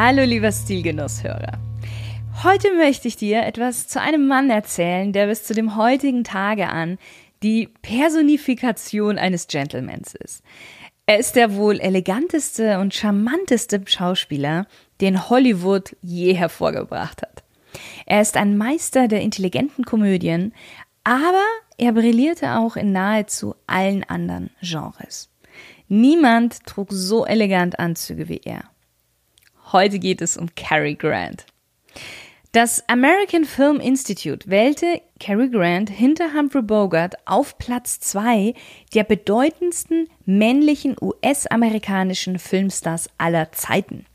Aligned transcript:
Hallo 0.00 0.22
lieber 0.22 0.52
Stilgenusshörer. 0.52 1.58
Heute 2.44 2.72
möchte 2.76 3.08
ich 3.08 3.16
dir 3.16 3.42
etwas 3.42 3.88
zu 3.88 4.00
einem 4.00 4.28
Mann 4.28 4.48
erzählen, 4.48 5.12
der 5.12 5.26
bis 5.26 5.42
zu 5.42 5.54
dem 5.54 5.74
heutigen 5.74 6.22
Tage 6.22 6.68
an 6.68 6.98
die 7.42 7.66
Personifikation 7.82 9.18
eines 9.18 9.48
Gentlemans 9.48 10.14
ist. 10.14 10.44
Er 11.06 11.18
ist 11.18 11.34
der 11.34 11.56
wohl 11.56 11.80
eleganteste 11.80 12.78
und 12.78 12.94
charmanteste 12.94 13.82
Schauspieler, 13.86 14.68
den 15.00 15.28
Hollywood 15.30 15.96
je 16.00 16.32
hervorgebracht 16.32 17.22
hat. 17.22 17.42
Er 18.06 18.20
ist 18.20 18.36
ein 18.36 18.56
Meister 18.56 19.08
der 19.08 19.22
intelligenten 19.22 19.84
Komödien, 19.84 20.54
aber 21.02 21.44
er 21.76 21.90
brillierte 21.90 22.56
auch 22.56 22.76
in 22.76 22.92
nahezu 22.92 23.56
allen 23.66 24.04
anderen 24.04 24.50
Genres. 24.60 25.28
Niemand 25.88 26.64
trug 26.66 26.92
so 26.92 27.26
elegant 27.26 27.80
Anzüge 27.80 28.28
wie 28.28 28.42
er. 28.44 28.62
Heute 29.72 29.98
geht 29.98 30.22
es 30.22 30.38
um 30.38 30.54
Cary 30.54 30.94
Grant. 30.94 31.44
Das 32.52 32.88
American 32.88 33.44
Film 33.44 33.80
Institute 33.80 34.48
wählte 34.48 35.02
Cary 35.20 35.50
Grant 35.50 35.90
hinter 35.90 36.32
Humphrey 36.32 36.62
Bogart 36.62 37.16
auf 37.26 37.58
Platz 37.58 38.00
zwei 38.00 38.54
der 38.94 39.04
bedeutendsten 39.04 40.08
männlichen 40.24 40.96
US-amerikanischen 40.98 42.38
Filmstars 42.38 43.10
aller 43.18 43.52
Zeiten. 43.52 44.06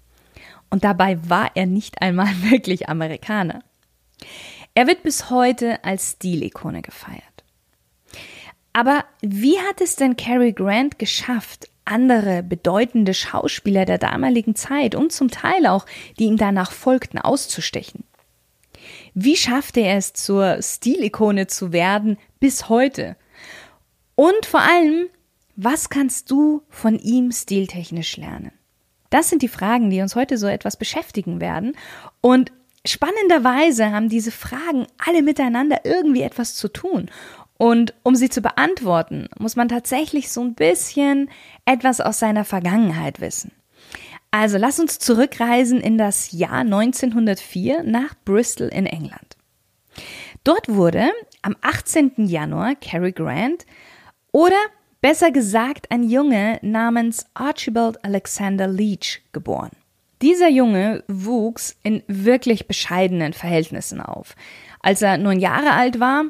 Und 0.72 0.84
dabei 0.84 1.20
war 1.30 1.52
er 1.54 1.68
nicht 1.68 2.02
einmal 2.02 2.34
wirklich 2.50 2.90
Amerikaner. 2.90 3.64
Er 4.74 4.88
wird 4.88 5.04
bis 5.04 5.30
heute 5.30 5.84
als 5.84 6.14
Stilikone 6.14 6.82
gefeiert. 6.82 7.22
Aber 8.74 9.06
wie 9.22 9.60
hat 9.60 9.82
es 9.82 9.98
denn 9.98 10.18
Cary 10.18 10.52
Grant 10.52 10.98
geschafft, 10.98 11.70
andere 11.86 12.44
bedeutende 12.44 13.14
Schauspieler 13.14 13.86
der 13.86 13.98
damaligen 13.98 14.56
Zeit 14.56 14.96
und 14.96 15.12
zum 15.12 15.30
Teil 15.30 15.68
auch, 15.68 15.86
die 16.20 16.26
ihm 16.26 16.38
danach 16.38 16.72
folgten, 16.72 17.18
auszustechen. 17.18 18.04
Wie 19.14 19.36
schaffte 19.36 19.82
er 19.82 19.98
es 19.98 20.14
zur 20.14 20.62
Stilikone 20.62 21.48
zu 21.48 21.72
werden 21.72 22.18
bis 22.40 22.70
heute? 22.70 23.16
Und 24.16 24.46
vor 24.46 24.62
allem, 24.62 25.08
was 25.56 25.90
kannst 25.90 26.32
du 26.32 26.64
von 26.70 26.98
ihm 26.98 27.32
stiltechnisch 27.32 28.18
lernen? 28.18 28.52
Das 29.10 29.30
sind 29.30 29.44
die 29.44 29.48
Fragen, 29.48 29.92
die 29.92 30.02
uns 30.02 30.16
heute 30.16 30.38
so 30.38 30.48
etwas 30.48 30.76
beschäftigen 30.76 31.40
werden. 31.40 31.76
Und 32.22 32.52
spannenderweise 32.86 33.92
haben 33.92 34.10
diese 34.10 34.32
Fragen 34.32 34.88
alle 34.98 35.22
miteinander 35.22 35.82
irgendwie 35.84 36.22
etwas 36.22 36.56
zu 36.56 36.68
tun. 36.68 37.10
Und 37.58 37.94
um 38.04 38.16
sie 38.16 38.30
zu 38.30 38.42
beantworten, 38.42 39.28
muss 39.38 39.56
man 39.56 39.70
tatsächlich 39.70 40.32
so 40.32 40.42
ein 40.42 40.56
bisschen 40.56 41.30
etwas 41.66 42.02
aus 42.02 42.20
seiner 42.20 42.46
Vergangenheit 42.46 43.22
wissen. 43.22 43.52
Also 44.32 44.58
lass 44.58 44.80
uns 44.80 44.98
zurückreisen 44.98 45.80
in 45.80 45.98
das 45.98 46.32
Jahr 46.32 46.62
1904 46.62 47.84
nach 47.84 48.16
Bristol 48.26 48.68
in 48.68 48.88
England. 48.88 49.38
Dort 50.44 50.68
wurde 50.68 51.12
am 51.44 51.56
18. 51.62 52.14
Januar 52.18 52.76
Cary 52.76 53.12
Grant 53.12 53.66
oder 54.32 54.58
besser 55.02 55.32
gesagt 55.32 55.92
ein 55.92 56.04
Junge 56.10 56.60
namens 56.64 57.28
Archibald 57.36 58.04
Alexander 58.04 58.68
Leach 58.68 59.22
geboren. 59.32 59.72
Dieser 60.24 60.48
Junge 60.48 61.04
wuchs 61.10 61.76
in 61.84 62.02
wirklich 62.08 62.66
bescheidenen 62.66 63.34
Verhältnissen 63.34 64.00
auf. 64.00 64.38
Als 64.82 65.02
er 65.02 65.18
neun 65.18 65.42
Jahre 65.42 65.72
alt 65.72 66.00
war, 66.00 66.24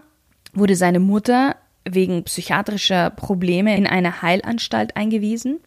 wurde 0.52 0.76
seine 0.76 1.00
Mutter 1.00 1.58
wegen 1.88 2.24
psychiatrischer 2.24 3.12
Probleme 3.12 3.78
in 3.78 3.86
eine 3.86 4.24
Heilanstalt 4.24 4.98
eingewiesen. 4.98 5.59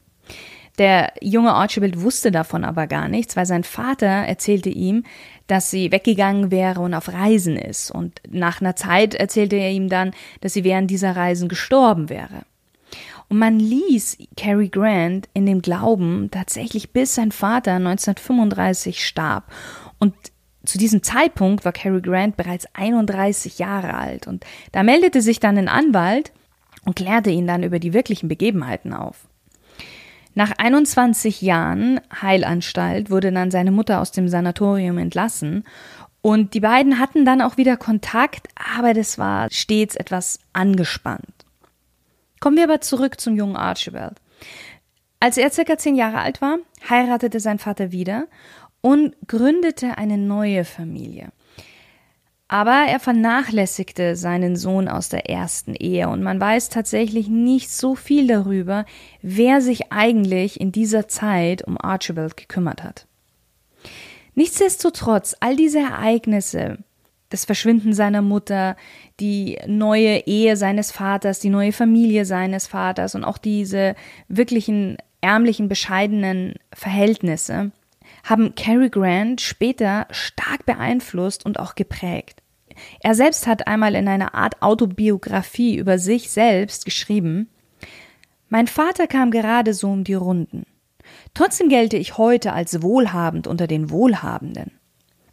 Der 0.76 1.12
junge 1.22 1.53
Archibald 1.53 2.03
wusste 2.03 2.32
davon 2.32 2.65
aber 2.65 2.88
gar 2.88 3.06
nichts, 3.06 3.36
weil 3.36 3.47
sein 3.47 3.62
Vater 3.62 4.06
erzählte 4.06 4.70
ihm, 4.70 5.04
dass 5.47 5.70
sie 5.70 5.92
weggegangen 5.92 6.50
wäre 6.50 6.81
und 6.81 6.94
auf 6.94 7.12
Reisen 7.12 7.56
ist. 7.56 7.92
Und 7.92 8.20
nach 8.28 8.60
einer 8.60 8.75
Zeit 8.75 9.15
erzählte 9.15 9.54
er 9.54 9.70
ihm 9.70 9.88
dann, 9.88 10.10
dass 10.41 10.53
sie 10.53 10.65
während 10.65 10.91
dieser 10.91 11.15
Reisen 11.15 11.48
gestorben 11.48 12.09
wäre. 12.09 12.42
Und 13.28 13.38
man 13.38 13.59
ließ 13.59 14.19
Cary 14.37 14.69
Grant 14.69 15.28
in 15.34 15.47
dem 15.47 15.62
Glauben 15.62 16.31
tatsächlich 16.31 16.92
bis 16.92 17.14
sein 17.14 17.32
Vater 17.32 17.72
1935 17.72 19.04
starb. 19.04 19.53
Und 19.98 20.14
zu 20.64 20.78
diesem 20.78 21.03
Zeitpunkt 21.03 21.65
war 21.65 21.72
Cary 21.72 22.00
Grant 22.00 22.36
bereits 22.36 22.66
31 22.75 23.59
Jahre 23.59 23.94
alt 23.94 24.26
und 24.26 24.44
da 24.72 24.82
meldete 24.82 25.22
sich 25.22 25.41
dann 25.41 25.56
ein 25.59 25.69
Anwalt 25.69 26.32
und 26.84 26.97
klärte 26.97 27.31
ihn 27.31 27.47
dann 27.47 27.62
über 27.62 27.78
die 27.78 27.92
wirklichen 27.92 28.28
Begebenheiten 28.28 28.92
auf. 28.92 29.28
Nach 30.34 30.53
21 30.59 31.41
Jahren 31.41 32.00
Heilanstalt 32.20 33.10
wurde 33.10 33.32
dann 33.32 33.50
seine 33.50 33.70
Mutter 33.70 34.00
aus 34.00 34.12
dem 34.12 34.28
Sanatorium 34.28 34.98
entlassen 34.98 35.65
und 36.20 36.54
die 36.54 36.60
beiden 36.60 36.98
hatten 36.98 37.25
dann 37.25 37.41
auch 37.41 37.56
wieder 37.56 37.76
Kontakt, 37.76 38.48
aber 38.76 38.92
das 38.94 39.19
war 39.19 39.48
stets 39.53 39.94
etwas 39.94 40.41
angespannt. 40.53 41.35
Kommen 42.41 42.56
wir 42.56 42.64
aber 42.64 42.80
zurück 42.80 43.20
zum 43.20 43.36
jungen 43.36 43.56
Archibald. 43.56 44.20
Als 45.20 45.38
er 45.38 45.50
circa 45.50 45.78
zehn 45.78 45.97
Jahre 45.97 46.19
alt 46.19 46.41
war, 46.41 46.58
heiratete 46.88 47.41
sein 47.41 47.58
Vater 47.58 47.91
wieder 47.91 48.26
und 48.80 49.14
gründete 49.26 49.98
eine 49.98 50.19
neue 50.19 50.64
Familie. 50.64 51.32
Aber 52.48 52.84
er 52.88 53.00
vernachlässigte 53.00 54.14
seinen 54.14 54.54
Sohn 54.54 54.86
aus 54.86 55.08
der 55.08 55.28
ersten 55.28 55.74
Ehe 55.74 56.08
und 56.08 56.22
man 56.22 56.41
weiß 56.41 56.69
tatsächlich 56.69 57.26
nicht 57.26 57.70
so 57.70 57.97
viel 57.97 58.28
darüber, 58.28 58.84
wer 59.20 59.60
sich 59.60 59.91
eigentlich 59.91 60.60
in 60.60 60.70
dieser 60.70 61.08
Zeit 61.08 61.66
um 61.66 61.76
Archibald 61.80 62.36
gekümmert 62.36 62.84
hat. 62.84 63.06
Nichtsdestotrotz, 64.36 65.34
all 65.41 65.56
diese 65.56 65.80
Ereignisse, 65.80 66.78
das 67.30 67.44
Verschwinden 67.44 67.94
seiner 67.94 68.22
Mutter, 68.22 68.76
die 69.21 69.59
neue 69.66 70.27
Ehe 70.27 70.56
seines 70.56 70.93
Vaters, 70.93 71.41
die 71.41 71.49
neue 71.49 71.72
Familie 71.72 72.25
seines 72.25 72.66
Vaters 72.66 73.15
und 73.15 73.25
auch 73.25 73.38
diese 73.38 73.94
wirklichen 74.28 74.99
ärmlichen, 75.21 75.69
bescheidenen 75.69 76.54
Verhältnisse, 76.72 77.72
haben 78.25 78.54
Cary 78.54 78.91
Grant 78.91 79.41
später 79.41 80.06
stark 80.10 80.66
beeinflusst 80.66 81.47
und 81.47 81.59
auch 81.59 81.75
geprägt. 81.75 82.43
Er 83.00 83.15
selbst 83.15 83.47
hat 83.47 83.66
einmal 83.66 83.94
in 83.94 84.06
einer 84.06 84.34
Art 84.34 84.60
Autobiografie 84.62 85.77
über 85.77 85.98
sich 85.98 86.31
selbst 86.31 86.84
geschrieben, 86.84 87.48
mein 88.48 88.69
Vater 88.69 89.06
kam 89.09 89.31
gerade 89.31 89.75
so 89.75 89.91
um 89.91 90.04
die 90.04 90.15
Runden. 90.15 90.65
Trotzdem 91.34 91.69
gelte 91.69 91.97
ich 91.97 92.16
heute 92.16 92.53
als 92.53 92.83
wohlhabend 92.83 93.47
unter 93.47 93.66
den 93.66 93.91
Wohlhabenden. 93.91 94.75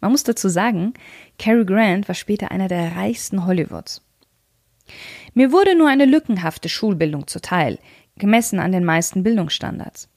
Man 0.03 0.11
muss 0.11 0.23
dazu 0.23 0.49
sagen, 0.49 0.95
Cary 1.39 1.63
Grant 1.63 2.09
war 2.09 2.15
später 2.15 2.51
einer 2.51 2.67
der 2.67 2.97
reichsten 2.97 3.45
Hollywoods. 3.45 4.01
Mir 5.33 5.53
wurde 5.53 5.77
nur 5.77 5.87
eine 5.87 6.03
lückenhafte 6.03 6.67
Schulbildung 6.67 7.25
zuteil, 7.25 7.79
gemessen 8.17 8.59
an 8.59 8.73
den 8.73 8.83
meisten 8.83 9.23
Bildungsstandards. 9.23 10.09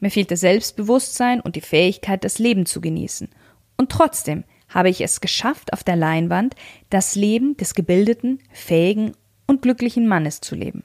Mir 0.00 0.10
fehlt 0.10 0.30
das 0.30 0.40
Selbstbewusstsein 0.40 1.42
und 1.42 1.56
die 1.56 1.60
Fähigkeit, 1.60 2.24
das 2.24 2.38
Leben 2.38 2.64
zu 2.64 2.80
genießen. 2.80 3.28
Und 3.76 3.92
trotzdem 3.92 4.44
habe 4.70 4.88
ich 4.88 5.02
es 5.02 5.20
geschafft, 5.20 5.74
auf 5.74 5.84
der 5.84 5.96
Leinwand 5.96 6.54
das 6.88 7.14
Leben 7.14 7.54
des 7.58 7.74
gebildeten, 7.74 8.38
fähigen 8.50 9.12
und 9.46 9.60
glücklichen 9.60 10.08
Mannes 10.08 10.40
zu 10.40 10.54
leben. 10.54 10.84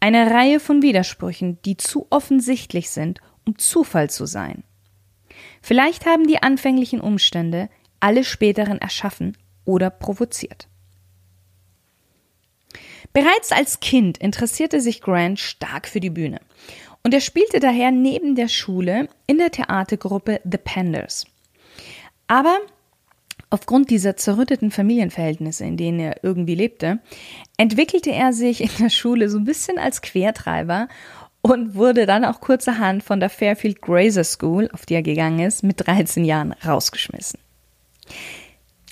Eine 0.00 0.30
Reihe 0.30 0.58
von 0.58 0.80
Widersprüchen, 0.80 1.58
die 1.66 1.76
zu 1.76 2.06
offensichtlich 2.08 2.88
sind, 2.88 3.20
um 3.44 3.58
Zufall 3.58 4.08
zu 4.08 4.24
sein. 4.24 4.64
Vielleicht 5.60 6.06
haben 6.06 6.26
die 6.26 6.42
anfänglichen 6.42 7.00
Umstände 7.00 7.68
alle 8.00 8.24
späteren 8.24 8.78
erschaffen 8.78 9.36
oder 9.64 9.90
provoziert. 9.90 10.68
Bereits 13.12 13.52
als 13.52 13.80
Kind 13.80 14.18
interessierte 14.18 14.80
sich 14.80 15.02
Grant 15.02 15.38
stark 15.38 15.86
für 15.86 16.00
die 16.00 16.10
Bühne 16.10 16.40
und 17.04 17.12
er 17.12 17.20
spielte 17.20 17.60
daher 17.60 17.90
neben 17.90 18.34
der 18.34 18.48
Schule 18.48 19.08
in 19.26 19.38
der 19.38 19.50
Theatergruppe 19.50 20.40
The 20.50 20.58
Panders. 20.58 21.26
Aber 22.26 22.58
aufgrund 23.50 23.90
dieser 23.90 24.16
zerrütteten 24.16 24.70
Familienverhältnisse, 24.70 25.64
in 25.64 25.76
denen 25.76 26.00
er 26.00 26.24
irgendwie 26.24 26.54
lebte, 26.54 27.00
entwickelte 27.56 28.10
er 28.10 28.32
sich 28.32 28.62
in 28.62 28.70
der 28.78 28.88
Schule 28.88 29.28
so 29.28 29.38
ein 29.38 29.44
bisschen 29.44 29.78
als 29.78 30.00
Quertreiber 30.00 30.88
und 31.42 31.74
wurde 31.74 32.06
dann 32.06 32.24
auch 32.24 32.40
kurzerhand 32.40 33.02
von 33.02 33.20
der 33.20 33.28
Fairfield 33.28 33.82
Grazer 33.82 34.24
School, 34.24 34.70
auf 34.72 34.86
die 34.86 34.94
er 34.94 35.02
gegangen 35.02 35.40
ist, 35.40 35.62
mit 35.62 35.86
13 35.86 36.24
Jahren 36.24 36.52
rausgeschmissen. 36.52 37.40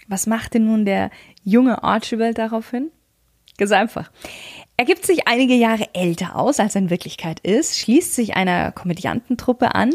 Was 0.08 0.26
machte 0.26 0.58
nun 0.58 0.84
der 0.84 1.10
junge 1.44 1.82
Archibald 1.82 2.38
daraufhin? 2.38 2.90
Ganz 3.56 3.70
einfach. 3.72 4.10
Er 4.76 4.84
gibt 4.84 5.06
sich 5.06 5.28
einige 5.28 5.54
Jahre 5.54 5.88
älter 5.94 6.36
aus, 6.36 6.58
als 6.58 6.74
er 6.74 6.82
in 6.82 6.90
Wirklichkeit 6.90 7.40
ist, 7.40 7.78
schließt 7.78 8.14
sich 8.14 8.34
einer 8.34 8.72
Komödiantentruppe 8.72 9.74
an, 9.74 9.92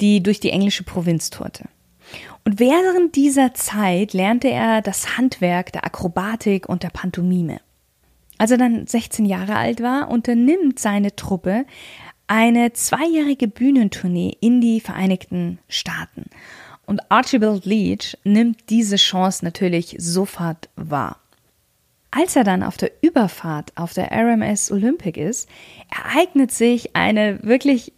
die 0.00 0.22
durch 0.22 0.40
die 0.40 0.50
englische 0.50 0.84
Provinz 0.84 1.28
tourte. 1.28 1.68
Und 2.44 2.58
während 2.58 3.14
dieser 3.14 3.54
Zeit 3.54 4.14
lernte 4.14 4.48
er 4.48 4.82
das 4.82 5.16
Handwerk 5.16 5.72
der 5.72 5.84
Akrobatik 5.84 6.68
und 6.68 6.82
der 6.82 6.90
Pantomime. 6.90 7.60
Als 8.42 8.50
er 8.50 8.58
dann 8.58 8.88
16 8.88 9.24
Jahre 9.24 9.54
alt 9.54 9.80
war, 9.84 10.10
unternimmt 10.10 10.80
seine 10.80 11.14
Truppe 11.14 11.64
eine 12.26 12.72
zweijährige 12.72 13.46
Bühnentournee 13.46 14.36
in 14.40 14.60
die 14.60 14.80
Vereinigten 14.80 15.60
Staaten. 15.68 16.24
Und 16.84 17.08
Archibald 17.08 17.66
Leach 17.66 18.18
nimmt 18.24 18.68
diese 18.68 18.96
Chance 18.96 19.44
natürlich 19.44 19.94
sofort 20.00 20.70
wahr. 20.74 21.20
Als 22.10 22.34
er 22.34 22.42
dann 22.42 22.64
auf 22.64 22.76
der 22.76 22.90
Überfahrt 23.00 23.70
auf 23.76 23.94
der 23.94 24.10
RMS 24.10 24.72
Olympic 24.72 25.20
ist, 25.20 25.48
ereignet 25.88 26.50
sich 26.50 26.96
eine 26.96 27.40
wirklich 27.44 27.92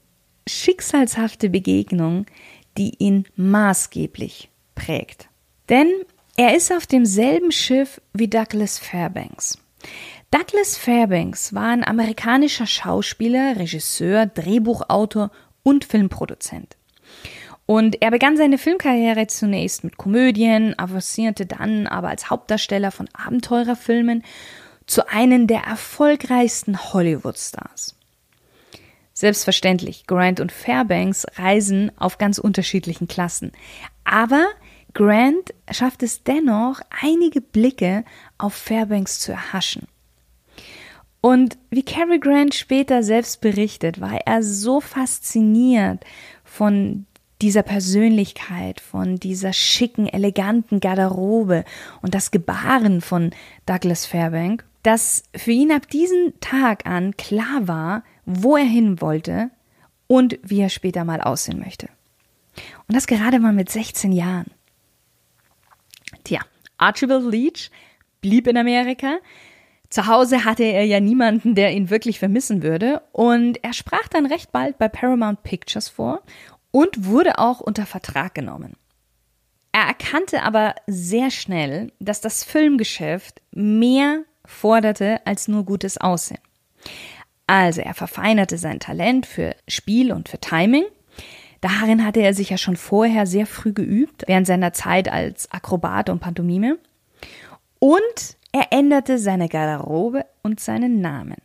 schicksalshafte 0.47 1.49
Begegnung, 1.49 2.27
die 2.77 2.93
ihn 2.99 3.25
maßgeblich 3.37 4.51
prägt. 4.75 5.31
Denn 5.71 5.89
er 6.37 6.55
ist 6.55 6.71
auf 6.71 6.87
demselben 6.87 7.51
Schiff 7.51 7.99
wie 8.13 8.29
Douglas 8.29 8.79
Fairbanks. 8.79 9.59
Douglas 10.35 10.77
Fairbanks 10.77 11.55
war 11.55 11.69
ein 11.69 11.85
amerikanischer 11.85 12.67
Schauspieler, 12.67 13.57
Regisseur, 13.57 14.27
Drehbuchautor 14.27 15.31
und 15.63 15.85
Filmproduzent. 15.85 16.77
Und 17.67 18.03
er 18.03 18.11
begann 18.11 18.37
seine 18.37 18.59
Filmkarriere 18.59 19.29
zunächst 19.29 19.85
mit 19.85 19.97
Komödien, 19.97 20.77
avancierte 20.77 21.47
dann 21.47 21.87
aber 21.87 22.09
als 22.09 22.31
Hauptdarsteller 22.31 22.91
von 22.91 23.09
Abenteurerfilmen 23.13 24.25
zu 24.87 25.09
einem 25.09 25.47
der 25.47 25.61
erfolgreichsten 25.61 26.93
Hollywood-Stars. 26.93 27.95
Selbstverständlich, 29.13 30.09
Grant 30.09 30.41
und 30.41 30.51
Fairbanks 30.51 31.27
reisen 31.37 31.93
auf 31.97 32.19
ganz 32.19 32.39
unterschiedlichen 32.39 33.07
Klassen. 33.07 33.53
Aber 34.03 34.49
Grant 34.95 35.55
schafft 35.71 36.03
es 36.03 36.25
dennoch, 36.25 36.81
einige 36.91 37.41
Blicke 37.41 38.05
auf 38.37 38.55
Fairbanks 38.55 39.21
zu 39.21 39.31
erhaschen. 39.31 39.87
Und 41.25 41.57
wie 41.71 41.83
Cary 41.83 42.19
Grant 42.19 42.55
später 42.55 43.03
selbst 43.03 43.41
berichtet, 43.41 43.99
war 43.99 44.21
er 44.27 44.43
so 44.43 44.83
fasziniert 44.83 46.05
von 46.45 47.07
dieser 47.41 47.63
Persönlichkeit, 47.63 48.79
von 48.79 49.17
dieser 49.17 49.55
schicken, 49.55 50.07
eleganten 50.07 50.81
Garderobe 50.81 51.65
und 52.03 52.15
das 52.15 52.31
Gebaren 52.31 53.01
von 53.01 53.31
Douglas 53.65 54.05
Fairbank, 54.05 54.67
dass 54.83 55.23
für 55.35 55.53
ihn 55.53 55.73
ab 55.73 55.89
diesem 55.89 56.35
Tag 56.41 56.85
an 56.85 57.17
klar 57.17 57.67
war, 57.67 58.05
wo 58.27 58.59
er 58.59 58.67
hin 58.67 59.01
wollte 59.01 59.51
und 60.07 60.39
wie 60.43 60.61
er 60.61 60.69
später 60.69 61.07
mal 61.07 61.23
aussehen 61.23 61.59
möchte. 61.59 61.89
Und 62.87 62.95
das 62.97 63.07
gerade 63.07 63.41
mal 63.41 63.55
mit 63.55 63.71
16 63.71 64.13
Jahren. 64.13 64.51
Tja, 66.25 66.41
Archibald 66.77 67.25
Leach 67.25 67.71
blieb 68.21 68.47
in 68.47 68.59
Amerika, 68.59 69.17
zu 69.95 70.09
Hause 70.09 70.45
hatte 70.45 70.65
er 70.65 70.85
ja 70.85 70.99
niemanden, 70.99 71.55
der 71.55 71.73
ihn 71.73 71.89
wirklich 71.89 72.19
vermissen 72.19 72.65
würde, 72.65 73.01
und 73.13 73.63
er 73.63 73.73
sprach 73.73 74.09
dann 74.09 74.27
recht 74.27 74.51
bald 74.51 74.77
bei 74.77 74.89
Paramount 74.89 75.45
Pictures 75.45 75.89
vor 75.89 76.23
und 76.73 77.07
wurde 77.07 77.39
auch 77.39 77.61
unter 77.61 77.87
Vertrag 77.87 78.35
genommen. 78.35 78.75
Er 79.71 79.83
erkannte 79.83 80.43
aber 80.43 80.75
sehr 80.89 81.31
schnell, 81.31 81.93
dass 82.01 82.21
das 82.21 82.43
Filmgeschäft 82.43 83.41
mehr 83.53 84.25
forderte 84.45 85.25
als 85.27 85.47
nur 85.47 85.65
gutes 85.65 85.97
Aussehen. 85.97 86.41
Also 87.47 87.81
er 87.81 87.95
verfeinerte 87.95 88.59
sein 88.59 88.81
Talent 88.81 89.27
für 89.27 89.55
Spiel 89.69 90.11
und 90.11 90.29
für 90.29 90.39
Timing. 90.39 90.87
Darin 91.61 92.05
hatte 92.05 92.19
er 92.21 92.35
sich 92.35 92.51
ja 92.51 92.59
schon 92.59 92.77
vorher 92.77 93.27
sehr 93.27 93.47
früh 93.47 93.73
geübt, 93.73 94.25
während 94.27 94.49
seiner 94.49 94.73
Zeit 94.73 95.09
als 95.09 95.53
Akrobat 95.53 96.11
und 96.11 96.19
Pantomime. 96.19 96.79
Und 97.85 98.39
er 98.51 98.69
änderte 98.71 99.19
seine 99.19 99.51
Garderobe 99.51 100.25
und 100.43 100.59
seinen 100.59 101.03
Namen. 101.03 101.37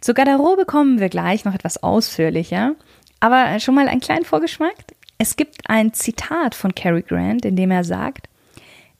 Zur 0.00 0.14
Garderobe 0.14 0.64
kommen 0.64 1.00
wir 1.00 1.08
gleich 1.08 1.44
noch 1.44 1.54
etwas 1.54 1.82
ausführlicher, 1.82 2.76
aber 3.18 3.58
schon 3.58 3.74
mal 3.74 3.88
einen 3.88 4.00
kleinen 4.00 4.24
Vorgeschmack. 4.24 4.76
Es 5.18 5.34
gibt 5.34 5.68
ein 5.68 5.92
Zitat 5.92 6.54
von 6.54 6.72
Cary 6.76 7.02
Grant, 7.02 7.44
in 7.44 7.56
dem 7.56 7.72
er 7.72 7.82
sagt, 7.82 8.28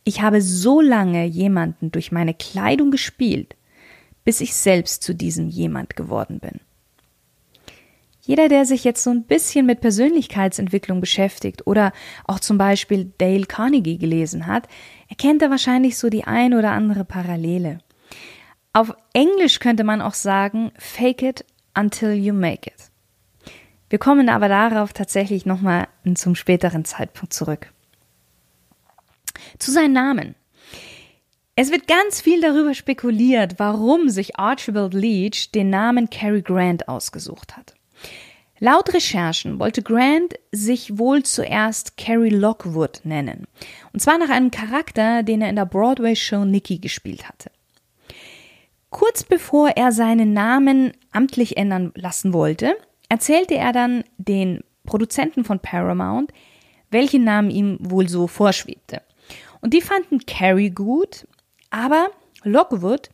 ich 0.03 0.23
habe 0.23 0.43
so 0.43 0.81
lange 0.81 1.25
jemanden 1.25 1.93
durch 1.93 2.11
meine 2.11 2.35
Kleidung 2.35 2.91
gespielt, 2.91 3.55
bis 4.25 4.41
ich 4.41 4.53
selbst 4.53 5.05
zu 5.05 5.15
diesem 5.15 5.47
jemand 5.47 5.95
geworden 5.95 6.41
bin. 6.41 6.59
Jeder, 8.23 8.49
der 8.49 8.65
sich 8.65 8.85
jetzt 8.85 9.03
so 9.03 9.11
ein 9.11 9.23
bisschen 9.23 9.67
mit 9.67 9.81
Persönlichkeitsentwicklung 9.81 11.01
beschäftigt 11.01 11.67
oder 11.67 11.93
auch 12.27 12.41
zum 12.41 12.59
Beispiel 12.59 13.13
Dale 13.19 13.47
Carnegie 13.47 13.99
gelesen 13.99 14.47
hat, 14.47 14.69
erkennt 15.11 15.43
da 15.43 15.51
wahrscheinlich 15.51 15.99
so 15.99 16.09
die 16.09 16.25
ein 16.25 16.55
oder 16.55 16.71
andere 16.71 17.05
Parallele. 17.05 17.81
Auf 18.73 18.95
Englisch 19.13 19.59
könnte 19.59 19.85
man 19.85 20.01
auch 20.01 20.15
sagen, 20.15 20.73
fake 20.79 21.23
it 21.23 21.45
until 21.77 22.13
you 22.13 22.33
make 22.33 22.71
it. 22.71 22.91
Wir 23.91 23.99
kommen 23.99 24.29
aber 24.29 24.49
darauf 24.49 24.93
tatsächlich 24.93 25.45
nochmal 25.45 25.89
zum 26.15 26.37
späteren 26.37 26.85
Zeitpunkt 26.85 27.33
zurück. 27.33 27.73
Zu 29.59 29.73
seinen 29.73 29.93
Namen. 29.93 30.37
Es 31.57 31.73
wird 31.73 31.89
ganz 31.89 32.21
viel 32.21 32.41
darüber 32.41 32.73
spekuliert, 32.73 33.55
warum 33.59 34.09
sich 34.09 34.39
Archibald 34.39 34.95
Leach 34.95 35.51
den 35.53 35.69
Namen 35.69 36.09
Cary 36.09 36.43
Grant 36.43 36.89
ausgesucht 36.89 37.57
hat. 37.57 37.75
Laut 38.63 38.93
Recherchen 38.93 39.59
wollte 39.59 39.83
Grant 39.83 40.35
sich 40.53 40.99
wohl 40.99 41.23
zuerst 41.23 41.97
Carrie 41.97 42.29
Lockwood 42.29 43.01
nennen. 43.05 43.47
Und 43.95 44.01
zwar 44.01 44.19
nach 44.19 44.29
einem 44.29 44.51
Charakter, 44.51 45.23
den 45.23 45.41
er 45.41 45.49
in 45.49 45.57
der 45.57 45.65
Broadway-Show 45.65 46.45
Nicky 46.45 46.79
gespielt 46.79 47.27
hatte. 47.27 47.51
Kurz 48.91 49.25
bevor 49.25 49.71
er 49.71 49.93
seinen 49.93 50.35
Namen 50.35 50.93
amtlich 51.11 51.57
ändern 51.57 51.93
lassen 51.95 52.35
wollte, 52.35 52.77
erzählte 53.09 53.55
er 53.55 53.73
dann 53.73 54.05
den 54.19 54.63
Produzenten 54.85 55.45
von 55.45 55.61
Paramount, 55.61 56.31
welchen 56.91 57.25
Namen 57.25 57.51
ihm 57.51 57.79
wohl 57.81 58.11
so 58.11 58.27
vorschwebte. 58.27 59.01
Und 59.63 59.73
die 59.73 59.81
fanden 59.81 60.27
Carrie 60.27 60.71
gut, 60.71 61.27
aber 61.71 62.11
Lockwood 62.43 63.09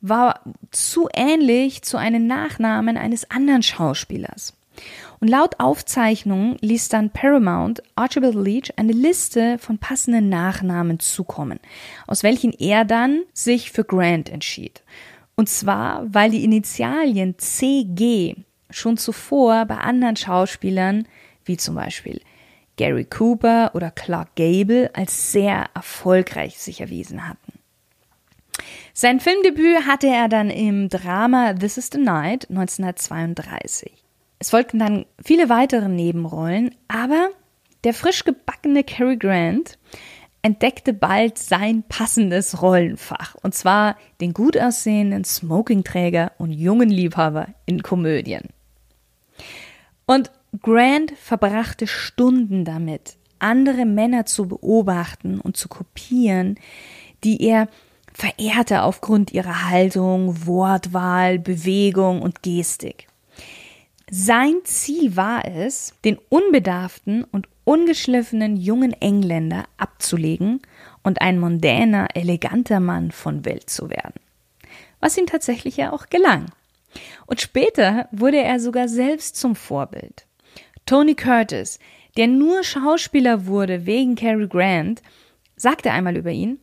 war 0.00 0.42
zu 0.70 1.08
ähnlich 1.12 1.82
zu 1.82 1.96
einem 1.96 2.28
Nachnamen 2.28 2.96
eines 2.96 3.28
anderen 3.32 3.64
Schauspielers. 3.64 4.54
Und 5.20 5.28
laut 5.28 5.60
Aufzeichnungen 5.60 6.56
ließ 6.60 6.88
dann 6.88 7.10
Paramount 7.10 7.82
Archibald 7.94 8.34
Leach 8.34 8.72
eine 8.76 8.92
Liste 8.92 9.58
von 9.58 9.78
passenden 9.78 10.28
Nachnamen 10.28 10.98
zukommen, 10.98 11.60
aus 12.06 12.22
welchen 12.22 12.52
er 12.52 12.84
dann 12.84 13.22
sich 13.32 13.70
für 13.70 13.84
Grant 13.84 14.28
entschied. 14.28 14.82
Und 15.36 15.48
zwar, 15.48 16.02
weil 16.12 16.30
die 16.30 16.44
Initialien 16.44 17.38
CG 17.38 18.34
schon 18.70 18.96
zuvor 18.96 19.64
bei 19.66 19.78
anderen 19.78 20.16
Schauspielern, 20.16 21.06
wie 21.44 21.56
zum 21.56 21.74
Beispiel 21.74 22.20
Gary 22.76 23.04
Cooper 23.04 23.70
oder 23.74 23.90
Clark 23.90 24.34
Gable, 24.34 24.90
als 24.94 25.32
sehr 25.32 25.66
erfolgreich 25.74 26.58
sich 26.58 26.80
erwiesen 26.80 27.28
hatten. 27.28 27.52
Sein 28.94 29.20
Filmdebüt 29.20 29.86
hatte 29.86 30.08
er 30.08 30.28
dann 30.28 30.50
im 30.50 30.88
Drama 30.88 31.54
This 31.54 31.78
is 31.78 31.90
the 31.92 31.98
Night 31.98 32.48
1932. 32.50 34.01
Es 34.42 34.50
folgten 34.50 34.80
dann 34.80 35.06
viele 35.24 35.48
weitere 35.48 35.88
Nebenrollen, 35.88 36.74
aber 36.88 37.28
der 37.84 37.94
frisch 37.94 38.24
gebackene 38.24 38.82
Cary 38.82 39.16
Grant 39.16 39.78
entdeckte 40.42 40.92
bald 40.92 41.38
sein 41.38 41.84
passendes 41.84 42.60
Rollenfach, 42.60 43.36
und 43.36 43.54
zwar 43.54 43.96
den 44.20 44.34
gut 44.34 44.58
aussehenden 44.58 45.22
Smokingträger 45.22 46.32
und 46.38 46.50
jungen 46.50 46.90
Liebhaber 46.90 47.54
in 47.66 47.84
Komödien. 47.84 48.48
Und 50.06 50.32
Grant 50.60 51.12
verbrachte 51.12 51.86
Stunden 51.86 52.64
damit, 52.64 53.14
andere 53.38 53.84
Männer 53.84 54.26
zu 54.26 54.48
beobachten 54.48 55.38
und 55.38 55.56
zu 55.56 55.68
kopieren, 55.68 56.58
die 57.22 57.44
er 57.46 57.68
verehrte 58.12 58.82
aufgrund 58.82 59.30
ihrer 59.32 59.70
Haltung, 59.70 60.46
Wortwahl, 60.46 61.38
Bewegung 61.38 62.22
und 62.22 62.42
Gestik. 62.42 63.06
Sein 64.14 64.56
Ziel 64.64 65.16
war 65.16 65.46
es, 65.46 65.94
den 66.04 66.18
unbedarften 66.28 67.24
und 67.24 67.48
ungeschliffenen 67.64 68.58
jungen 68.58 68.92
Engländer 68.92 69.64
abzulegen 69.78 70.60
und 71.02 71.22
ein 71.22 71.38
mondäner, 71.38 72.08
eleganter 72.12 72.78
Mann 72.78 73.10
von 73.10 73.46
Welt 73.46 73.70
zu 73.70 73.88
werden. 73.88 74.20
Was 75.00 75.16
ihm 75.16 75.24
tatsächlich 75.24 75.78
ja 75.78 75.94
auch 75.94 76.10
gelang. 76.10 76.44
Und 77.24 77.40
später 77.40 78.06
wurde 78.12 78.36
er 78.36 78.60
sogar 78.60 78.86
selbst 78.86 79.36
zum 79.36 79.56
Vorbild. 79.56 80.26
Tony 80.84 81.14
Curtis, 81.14 81.78
der 82.18 82.26
nur 82.26 82.64
Schauspieler 82.64 83.46
wurde 83.46 83.86
wegen 83.86 84.14
Cary 84.14 84.46
Grant, 84.46 85.00
sagte 85.56 85.90
einmal 85.90 86.18
über 86.18 86.32
ihn, 86.32 86.58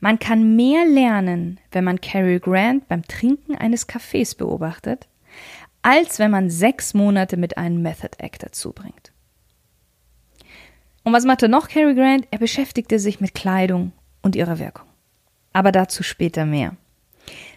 man 0.00 0.18
kann 0.18 0.56
mehr 0.56 0.84
lernen, 0.84 1.60
wenn 1.70 1.84
man 1.84 2.00
Cary 2.00 2.40
Grant 2.40 2.88
beim 2.88 3.06
Trinken 3.06 3.54
eines 3.54 3.86
Kaffees 3.86 4.34
beobachtet, 4.34 5.06
als 5.86 6.18
wenn 6.18 6.32
man 6.32 6.50
sechs 6.50 6.94
Monate 6.94 7.36
mit 7.36 7.58
einem 7.58 7.80
Method 7.80 8.16
Actor 8.18 8.50
zubringt. 8.50 9.12
Und 11.04 11.12
was 11.12 11.24
machte 11.24 11.48
noch 11.48 11.68
Cary 11.68 11.94
Grant? 11.94 12.26
Er 12.32 12.40
beschäftigte 12.40 12.98
sich 12.98 13.20
mit 13.20 13.36
Kleidung 13.36 13.92
und 14.20 14.34
ihrer 14.34 14.58
Wirkung. 14.58 14.88
Aber 15.52 15.70
dazu 15.70 16.02
später 16.02 16.44
mehr. 16.44 16.76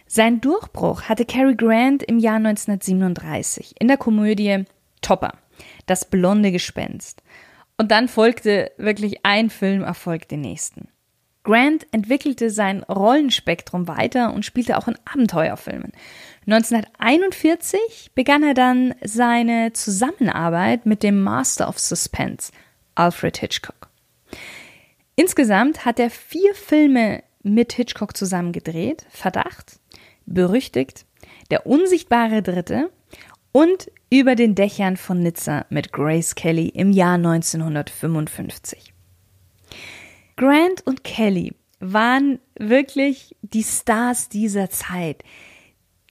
Sein 0.06 0.40
Durchbruch 0.40 1.02
hatte 1.02 1.24
Cary 1.24 1.56
Grant 1.56 2.04
im 2.04 2.20
Jahr 2.20 2.36
1937 2.36 3.74
in 3.80 3.88
der 3.88 3.96
Komödie 3.96 4.64
Topper, 5.02 5.32
das 5.86 6.04
blonde 6.04 6.52
Gespenst. 6.52 7.24
Und 7.78 7.90
dann 7.90 8.06
folgte 8.06 8.70
wirklich 8.76 9.26
ein 9.26 9.50
Filmerfolg 9.50 10.28
den 10.28 10.42
nächsten. 10.42 10.86
Grant 11.42 11.86
entwickelte 11.90 12.50
sein 12.50 12.84
Rollenspektrum 12.84 13.88
weiter 13.88 14.32
und 14.34 14.44
spielte 14.44 14.78
auch 14.78 14.86
in 14.86 14.96
Abenteuerfilmen. 15.04 15.90
1941 16.46 18.12
begann 18.14 18.42
er 18.42 18.54
dann 18.54 18.94
seine 19.04 19.72
Zusammenarbeit 19.72 20.86
mit 20.86 21.02
dem 21.02 21.22
Master 21.22 21.68
of 21.68 21.78
Suspense, 21.78 22.50
Alfred 22.94 23.36
Hitchcock. 23.38 23.88
Insgesamt 25.16 25.84
hat 25.84 25.98
er 25.98 26.10
vier 26.10 26.54
Filme 26.54 27.22
mit 27.42 27.72
Hitchcock 27.72 28.16
zusammen 28.16 28.52
gedreht: 28.52 29.06
Verdacht, 29.10 29.80
Berüchtigt, 30.26 31.04
Der 31.50 31.66
unsichtbare 31.66 32.42
Dritte 32.42 32.90
und 33.52 33.90
Über 34.08 34.34
den 34.34 34.54
Dächern 34.54 34.96
von 34.96 35.20
Nizza 35.20 35.66
mit 35.68 35.92
Grace 35.92 36.34
Kelly 36.34 36.68
im 36.68 36.90
Jahr 36.90 37.14
1955. 37.14 38.92
Grant 40.36 40.86
und 40.86 41.04
Kelly 41.04 41.54
waren 41.80 42.38
wirklich 42.58 43.36
die 43.42 43.62
Stars 43.62 44.28
dieser 44.28 44.70
Zeit. 44.70 45.22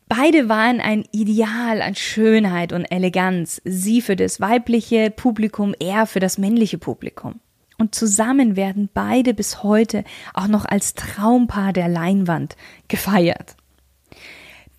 Beide 0.10 0.50
waren 0.50 0.82
ein 0.82 1.06
Ideal 1.12 1.84
an 1.84 1.94
Schönheit 1.94 2.74
und 2.74 2.84
Eleganz, 2.86 3.62
sie 3.64 4.02
für 4.02 4.16
das 4.16 4.42
weibliche 4.42 5.12
Publikum, 5.12 5.76
er 5.80 6.08
für 6.08 6.20
das 6.20 6.40
männliche 6.40 6.80
Publikum. 6.80 7.40
Und 7.78 7.94
zusammen 7.94 8.56
werden 8.56 8.90
beide 8.92 9.36
bis 9.36 9.62
heute 9.62 10.04
auch 10.34 10.48
noch 10.48 10.66
als 10.66 10.96
Traumpaar 10.96 11.74
der 11.74 11.88
Leinwand 11.88 12.58
gefeiert. 12.88 13.56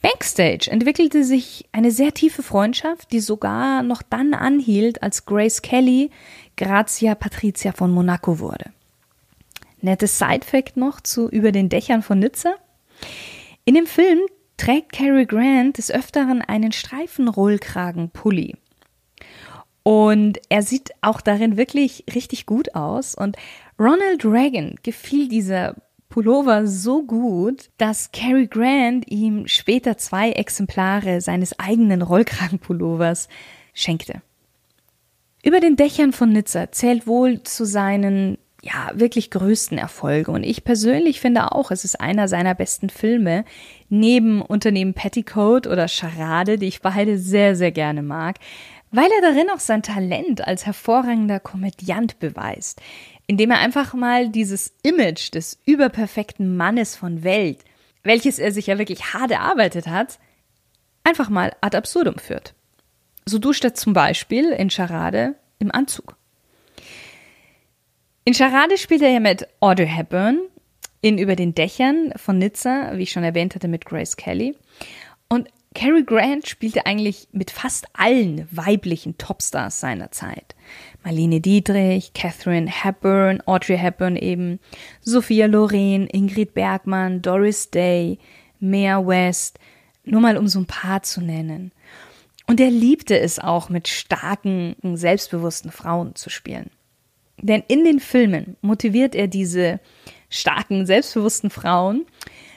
Backstage 0.03 0.69
entwickelte 0.69 1.23
sich 1.23 1.69
eine 1.71 1.93
sehr 1.93 2.13
tiefe 2.13 2.43
Freundschaft, 2.43 3.13
die 3.13 3.21
sogar 3.21 3.85
noch 3.85 4.03
dann 4.03 4.35
anhielt, 4.35 5.01
als 5.01 5.27
Grace 5.27 5.63
Kelly 5.63 6.11
Grazia 6.57 7.15
Patricia 7.15 7.71
von 7.71 7.93
Monaco 7.93 8.41
wurde. 8.41 8.73
Nettes 9.81 10.19
Sidefact 10.19 10.77
noch 10.77 11.01
zu 11.01 11.29
Über 11.29 11.53
den 11.53 11.69
Dächern 11.69 12.03
von 12.03 12.19
Nizza. 12.19 12.55
In 13.65 13.75
dem 13.75 13.87
Film 13.87 14.19
trägt 14.61 14.93
Cary 14.93 15.25
Grant 15.25 15.79
des 15.79 15.91
Öfteren 15.91 16.43
einen 16.43 16.73
Streifenrollkragen-Pulli. 16.73 18.57
Und 19.83 20.39
er 20.51 20.63
sieht 20.63 20.91
auch 21.01 21.23
darin 21.23 21.57
wirklich 21.57 22.05
richtig 22.15 22.45
gut 22.45 22.75
aus. 22.75 23.15
Und 23.15 23.37
Ronald 23.79 24.23
Reagan 24.27 24.75
gefiel 24.83 25.29
dieser 25.29 25.77
Pullover 26.11 26.67
so 26.67 27.05
gut, 27.05 27.71
dass 27.79 28.13
Cary 28.13 28.49
Grant 28.49 29.11
ihm 29.11 29.49
später 29.49 29.97
zwei 29.97 30.33
Exemplare 30.33 31.23
seines 31.23 31.59
eigenen 31.59 32.03
Rollkragenpullovers 32.03 33.29
schenkte. 33.73 34.21
Über 35.43 35.61
den 35.61 35.77
Dächern 35.77 36.13
von 36.13 36.33
Nizza 36.33 36.71
zählt 36.71 37.07
wohl 37.07 37.43
zu 37.45 37.65
seinen 37.65 38.37
ja, 38.63 38.91
wirklich 38.95 39.31
größten 39.31 39.79
Erfolge. 39.79 40.31
Und 40.31 40.43
ich 40.43 40.65
persönlich 40.65 41.21
finde 41.21 41.53
auch, 41.53 41.71
es 41.71 41.85
ist 41.85 42.01
einer 42.01 42.29
seiner 42.29 42.55
besten 42.55 42.91
Filme, 42.91 43.45
neben 43.89 44.43
Unternehmen 44.43 44.95
Petticoat 44.95 45.67
oder 45.67 45.89
Charade, 45.89 46.59
die 46.59 46.67
ich 46.67 46.83
beide 46.83 47.19
sehr, 47.19 47.57
sehr 47.57 47.73
gerne 47.73 48.03
mag, 48.03 48.37
weil 48.91 49.09
er 49.11 49.33
darin 49.33 49.51
auch 49.51 49.61
sein 49.61 49.83
Talent 49.83 50.47
als 50.47 50.67
hervorragender 50.67 51.41
Komödiant 51.41 52.19
beweist, 52.19 52.81
indem 53.27 53.51
er 53.51 53.61
einfach 53.61 53.95
mal 53.95 54.29
dieses 54.29 54.75
Image 54.83 55.33
des 55.33 55.59
überperfekten 55.65 56.57
Mannes 56.57 56.97
von 56.97 57.23
Welt, 57.23 57.59
welches 58.03 58.39
er 58.39 58.53
sich 58.53 58.67
ja 58.67 58.79
wirklich 58.79 59.15
hart 59.15 59.31
erarbeitet 59.31 59.87
hat, 59.87 60.19
einfach 61.05 61.31
mal 61.31 61.55
ad 61.61 61.77
absurdum 61.77 62.19
führt. 62.19 62.55
So 63.25 63.39
duscht 63.39 63.65
er 63.65 63.75
zum 63.75 63.93
Beispiel 63.93 64.51
in 64.51 64.71
Charade 64.71 65.37
im 65.59 65.71
Anzug. 65.71 66.17
In 68.25 68.35
Charade 68.35 68.77
spielt 68.77 69.01
er 69.01 69.11
ja 69.11 69.21
mit 69.21 69.49
Audrey 69.61 69.89
Hepburn, 69.89 70.41
in 71.01 71.17
Über 71.17 71.37
den 71.37 71.55
Dächern 71.55 72.13
von 72.17 72.37
Nizza, 72.37 72.93
wie 72.95 73.05
ich 73.05 73.13
schon 73.13 73.25
erwähnt 73.25 73.55
hatte, 73.55 73.67
mit 73.67 73.87
Grace 73.87 74.17
Kelly. 74.17 74.55
Und 75.29 75.49
Cary 75.75 76.03
Grant 76.03 76.47
spielte 76.47 76.85
eigentlich 76.85 77.29
mit 77.33 77.51
fast 77.51 77.87
allen 77.95 78.47
weiblichen 78.51 79.17
Topstars 79.17 79.81
seiner 79.81 80.11
Zeit. 80.11 80.55
Marlene 81.03 81.41
Dietrich, 81.41 82.13
Catherine 82.13 82.71
Hepburn, 82.71 83.41
Audrey 83.47 83.79
Hepburn 83.79 84.17
eben, 84.17 84.61
Sophia 85.01 85.47
Loren, 85.47 86.07
Ingrid 86.09 86.53
Bergmann, 86.53 87.23
Doris 87.23 87.71
Day, 87.71 88.19
Mia 88.59 89.07
West, 89.07 89.59
nur 90.05 90.21
mal 90.21 90.37
um 90.37 90.47
so 90.47 90.59
ein 90.59 90.67
paar 90.67 91.03
zu 91.03 91.23
nennen. 91.23 91.73
Und 92.47 92.61
er 92.61 92.71
liebte 92.71 93.19
es 93.19 93.39
auch, 93.39 93.71
mit 93.71 93.89
starken, 93.89 94.75
selbstbewussten 94.83 95.71
Frauen 95.71 96.17
zu 96.17 96.29
spielen. 96.29 96.71
Denn 97.43 97.63
in 97.69 97.85
den 97.85 98.01
Filmen 98.01 98.57
motiviert 98.61 99.15
er 99.15 99.29
diese 99.29 99.81
starken, 100.29 100.87
selbstbewussten 100.87 101.51
Frauen 101.51 102.07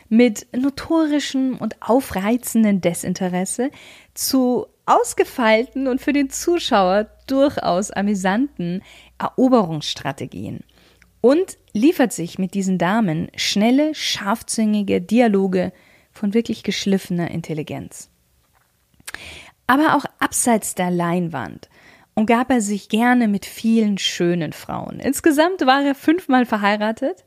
mit 0.10 0.46
notorischem 0.56 1.58
und 1.58 1.76
aufreizenden 1.82 2.82
Desinteresse 2.82 3.72
zu 4.14 4.68
ausgefeilten 4.86 5.88
und 5.88 6.02
für 6.02 6.14
den 6.14 6.30
Zuschauer 6.30 7.08
durchaus 7.26 7.90
amüsanten 7.90 8.84
Eroberungsstrategien 9.18 10.64
und 11.22 11.58
liefert 11.72 12.12
sich 12.12 12.38
mit 12.38 12.54
diesen 12.54 12.78
Damen 12.78 13.30
schnelle, 13.36 13.96
scharfzüngige 13.96 15.02
Dialoge 15.02 15.72
von 16.12 16.34
wirklich 16.34 16.64
geschliffener 16.64 17.32
Intelligenz. 17.32 18.10
Aber 19.66 19.96
auch 19.96 20.06
abseits 20.20 20.76
der 20.76 20.92
Leinwand 20.92 21.70
umgab 22.16 22.52
er 22.52 22.62
sich 22.62 22.90
gerne 22.90 23.28
mit 23.28 23.46
vielen 23.46 23.98
schönen 23.98 24.54
Frauen. 24.54 25.00
Insgesamt 25.00 25.66
war 25.66 25.84
er 25.84 25.96
fünfmal 25.96 26.46
verheiratet 26.46 27.24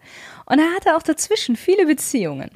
und 0.47 0.59
er 0.59 0.75
hatte 0.75 0.97
auch 0.97 1.03
dazwischen 1.03 1.57
viele 1.57 1.87
Beziehungen. 1.87 2.51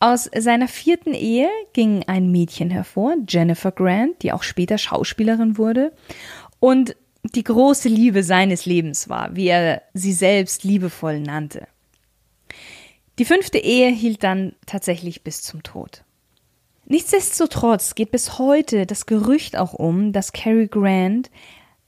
Aus 0.00 0.28
seiner 0.36 0.66
vierten 0.66 1.14
Ehe 1.14 1.48
ging 1.72 2.02
ein 2.08 2.32
Mädchen 2.32 2.70
hervor, 2.70 3.14
Jennifer 3.28 3.70
Grant, 3.70 4.22
die 4.22 4.32
auch 4.32 4.42
später 4.42 4.76
Schauspielerin 4.76 5.58
wurde 5.58 5.92
und 6.58 6.96
die 7.22 7.44
große 7.44 7.88
Liebe 7.88 8.24
seines 8.24 8.66
Lebens 8.66 9.08
war, 9.08 9.36
wie 9.36 9.46
er 9.46 9.82
sie 9.94 10.12
selbst 10.12 10.64
liebevoll 10.64 11.20
nannte. 11.20 11.68
Die 13.18 13.24
fünfte 13.24 13.58
Ehe 13.58 13.90
hielt 13.90 14.24
dann 14.24 14.54
tatsächlich 14.66 15.22
bis 15.22 15.42
zum 15.42 15.62
Tod. 15.62 16.02
Nichtsdestotrotz 16.86 17.94
geht 17.94 18.10
bis 18.10 18.38
heute 18.38 18.86
das 18.86 19.06
Gerücht 19.06 19.56
auch 19.56 19.72
um, 19.72 20.12
dass 20.12 20.32
Cary 20.32 20.66
Grant 20.66 21.30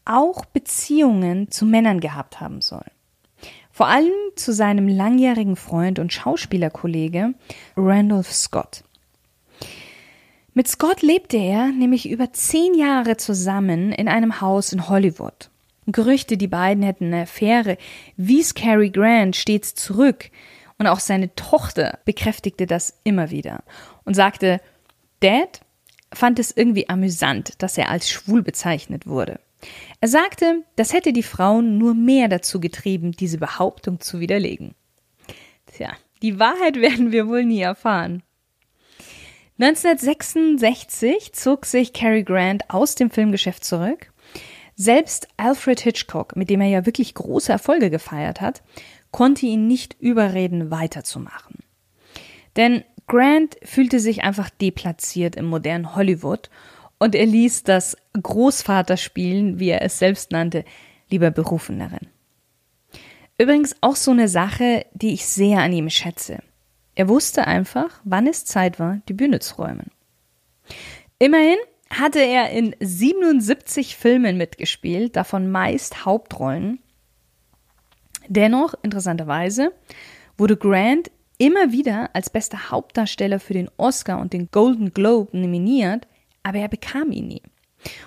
auch 0.04 0.44
Beziehungen 0.44 1.50
zu 1.50 1.66
Männern 1.66 2.00
gehabt 2.00 2.40
haben 2.40 2.60
soll. 2.60 2.84
Vor 3.70 3.88
allem 3.88 4.12
zu 4.36 4.52
seinem 4.52 4.86
langjährigen 4.86 5.56
Freund 5.56 5.98
und 5.98 6.12
Schauspielerkollege 6.12 7.34
Randolph 7.76 8.32
Scott. 8.32 8.84
Mit 10.52 10.68
Scott 10.68 11.02
lebte 11.02 11.36
er 11.36 11.72
nämlich 11.72 12.08
über 12.08 12.32
zehn 12.32 12.74
Jahre 12.74 13.16
zusammen 13.16 13.90
in 13.90 14.06
einem 14.06 14.40
Haus 14.40 14.72
in 14.72 14.88
Hollywood. 14.88 15.50
Gerüchte, 15.86 16.36
die 16.36 16.46
beiden 16.46 16.84
hätten 16.84 17.06
eine 17.06 17.22
Affäre, 17.22 17.76
wies 18.16 18.54
Cary 18.54 18.90
Grant 18.90 19.34
stets 19.34 19.74
zurück 19.74 20.30
und 20.78 20.86
auch 20.86 21.00
seine 21.00 21.34
Tochter 21.34 21.98
bekräftigte 22.04 22.66
das 22.66 23.00
immer 23.02 23.30
wieder 23.30 23.64
und 24.04 24.14
sagte, 24.14 24.60
Dad 25.24 25.60
fand 26.12 26.38
es 26.38 26.54
irgendwie 26.54 26.88
amüsant, 26.88 27.54
dass 27.62 27.78
er 27.78 27.88
als 27.88 28.10
schwul 28.10 28.42
bezeichnet 28.42 29.06
wurde. 29.06 29.40
Er 30.02 30.08
sagte, 30.08 30.62
das 30.76 30.92
hätte 30.92 31.14
die 31.14 31.22
Frauen 31.22 31.78
nur 31.78 31.94
mehr 31.94 32.28
dazu 32.28 32.60
getrieben, 32.60 33.12
diese 33.12 33.38
Behauptung 33.38 34.00
zu 34.00 34.20
widerlegen. 34.20 34.74
Tja, 35.66 35.92
die 36.20 36.38
Wahrheit 36.38 36.76
werden 36.80 37.10
wir 37.10 37.26
wohl 37.26 37.44
nie 37.44 37.62
erfahren. 37.62 38.22
1966 39.58 41.32
zog 41.32 41.64
sich 41.64 41.94
Cary 41.94 42.24
Grant 42.24 42.68
aus 42.68 42.94
dem 42.94 43.10
Filmgeschäft 43.10 43.64
zurück. 43.64 44.12
Selbst 44.74 45.28
Alfred 45.38 45.80
Hitchcock, 45.80 46.36
mit 46.36 46.50
dem 46.50 46.60
er 46.60 46.68
ja 46.68 46.86
wirklich 46.86 47.14
große 47.14 47.50
Erfolge 47.52 47.88
gefeiert 47.88 48.40
hat, 48.40 48.62
konnte 49.10 49.46
ihn 49.46 49.68
nicht 49.68 49.96
überreden, 50.00 50.70
weiterzumachen. 50.70 51.60
Denn 52.56 52.84
Grant 53.06 53.56
fühlte 53.62 54.00
sich 54.00 54.24
einfach 54.24 54.50
deplatziert 54.50 55.36
im 55.36 55.46
modernen 55.46 55.94
Hollywood 55.94 56.50
und 56.98 57.14
er 57.14 57.26
ließ 57.26 57.64
das 57.64 57.96
Großvaterspielen, 58.20 59.58
wie 59.58 59.68
er 59.68 59.82
es 59.82 59.98
selbst 59.98 60.30
nannte, 60.30 60.64
lieber 61.10 61.30
berufen 61.30 61.78
darin. 61.78 62.08
Übrigens 63.36 63.76
auch 63.80 63.96
so 63.96 64.12
eine 64.12 64.28
Sache, 64.28 64.86
die 64.94 65.12
ich 65.12 65.26
sehr 65.26 65.58
an 65.58 65.72
ihm 65.72 65.90
schätze. 65.90 66.38
Er 66.94 67.08
wusste 67.08 67.46
einfach, 67.46 68.00
wann 68.04 68.26
es 68.26 68.44
Zeit 68.44 68.78
war, 68.78 69.00
die 69.08 69.12
Bühne 69.14 69.40
zu 69.40 69.56
räumen. 69.56 69.90
Immerhin 71.18 71.58
hatte 71.90 72.20
er 72.20 72.50
in 72.50 72.74
77 72.80 73.96
Filmen 73.96 74.36
mitgespielt, 74.36 75.16
davon 75.16 75.50
meist 75.50 76.04
Hauptrollen. 76.04 76.80
Dennoch, 78.28 78.74
interessanterweise, 78.82 79.72
wurde 80.38 80.56
Grant 80.56 81.10
immer 81.38 81.72
wieder 81.72 82.10
als 82.14 82.30
bester 82.30 82.70
Hauptdarsteller 82.70 83.40
für 83.40 83.54
den 83.54 83.70
Oscar 83.76 84.20
und 84.20 84.32
den 84.32 84.50
Golden 84.50 84.92
Globe 84.92 85.36
nominiert, 85.36 86.06
aber 86.42 86.58
er 86.58 86.68
bekam 86.68 87.10
ihn 87.10 87.28
nie. 87.28 87.42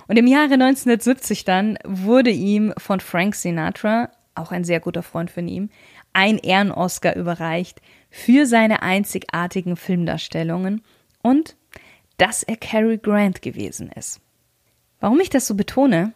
Und 0.08 0.18
im 0.18 0.28
Jahre 0.28 0.54
1970 0.54 1.46
dann 1.46 1.78
wurde 1.84 2.32
ihm 2.32 2.74
von 2.78 3.00
Frank 3.00 3.36
Sinatra, 3.36 4.10
auch 4.36 4.52
ein 4.52 4.64
sehr 4.64 4.80
guter 4.80 5.04
Freund 5.04 5.30
von 5.30 5.48
ihm, 5.48 5.70
ein 6.14 6.38
Ehren-Oscar 6.38 7.16
überreicht 7.16 7.82
für 8.10 8.46
seine 8.46 8.82
einzigartigen 8.82 9.76
Filmdarstellungen 9.76 10.82
und 11.22 11.56
dass 12.18 12.44
er 12.44 12.58
Cary 12.58 12.98
Grant 12.98 13.42
gewesen 13.42 13.92
ist. 13.92 14.20
Warum 15.00 15.20
ich 15.20 15.30
das 15.30 15.46
so 15.46 15.56
betone? 15.56 16.14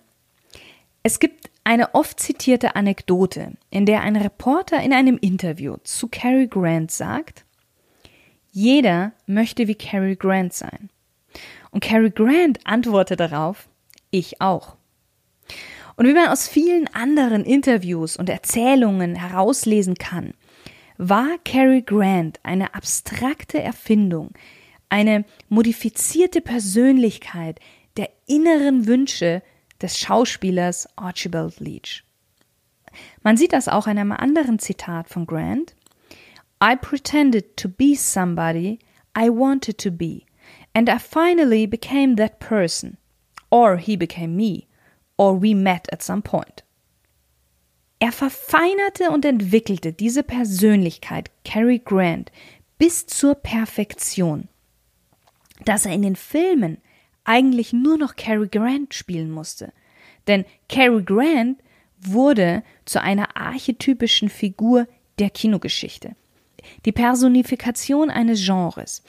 Es 1.03 1.20
gibt 1.20 1.50
eine 1.63 1.94
oft 1.94 2.20
zitierte 2.20 2.75
Anekdote, 2.75 3.53
in 3.70 3.86
der 3.86 4.01
ein 4.01 4.15
Reporter 4.15 4.82
in 4.82 4.94
einem 4.94 5.18
Interview 5.18 5.77
zu 5.84 6.08
Cary 6.08 6.48
Grant 6.48 6.91
sagt, 6.91 7.46
jeder 8.51 9.13
möchte 9.27 9.68
wie 9.68 9.75
Cary 9.75 10.15
Grant 10.15 10.53
sein. 10.53 10.89
Und 11.72 11.84
Cary 11.84 12.10
Grant 12.10 12.60
antwortet 12.65 13.20
darauf, 13.20 13.70
ich 14.10 14.41
auch. 14.41 14.75
Und 15.96 16.08
wie 16.08 16.13
man 16.13 16.30
aus 16.30 16.48
vielen 16.48 16.88
anderen 16.94 17.46
Interviews 17.46 18.18
und 18.18 18.30
Erzählungen 18.30 19.15
herauslesen 19.15 19.96
kann, 19.96 20.34
war 20.98 21.38
Cary 21.46 21.82
Grant 21.82 22.39
eine 22.44 22.75
abstrakte 22.75 23.62
Erfindung, 23.62 24.32
eine 24.89 25.25
modifizierte 25.48 26.41
Persönlichkeit 26.41 27.60
der 27.98 28.10
inneren 28.27 28.88
Wünsche 28.88 29.41
des 29.81 29.97
Schauspielers 29.97 30.88
Archibald 30.95 31.59
Leach. 31.59 32.03
Man 33.23 33.38
sieht 33.38 33.53
das 33.53 33.67
auch 33.67 33.88
in 33.88 33.97
einem 33.97 34.11
anderen 34.11 34.59
Zitat 34.59 35.09
von 35.09 35.25
Grant. 35.25 35.75
I 36.61 36.75
pretended 36.75 37.57
to 37.57 37.69
be 37.69 37.95
somebody 37.95 38.79
I 39.17 39.29
wanted 39.29 39.77
to 39.79 39.91
be, 39.91 40.25
and 40.73 40.89
I 40.89 41.00
finally 41.00 41.65
became 41.65 42.15
that 42.15 42.39
person, 42.39 42.97
or 43.50 43.77
he 43.77 43.97
became 43.97 44.35
me, 44.35 44.67
or 45.17 45.41
we 45.41 45.53
met 45.55 45.91
at 45.91 46.01
some 46.01 46.21
point. 46.21 46.63
Er 48.00 48.11
verfeinerte 48.11 49.11
und 49.11 49.25
entwickelte 49.25 49.93
diese 49.93 50.23
Persönlichkeit, 50.23 51.29
Cary 51.43 51.79
Grant, 51.79 52.31
bis 52.77 53.05
zur 53.05 53.35
Perfektion, 53.35 54.47
dass 55.65 55.85
er 55.85 55.93
in 55.93 56.01
den 56.01 56.15
Filmen 56.15 56.81
eigentlich 57.24 57.74
nur 57.74 57.98
noch 57.98 58.16
Cary 58.16 58.48
Grant 58.48 58.94
spielen 58.94 59.32
musste. 59.32 59.74
Denn 60.28 60.46
Cary 60.70 61.04
Grant 61.04 61.60
wurde 62.00 62.63
zu 62.86 63.01
einer 63.01 63.36
archetypischen 63.38 64.30
Figur 64.30 64.88
der 65.20 65.30
Kinogeschichte. 65.30 66.16
Die 66.86 66.92
Personifikation 66.92 68.10
eines 68.10 68.44
Genres. 68.44 69.04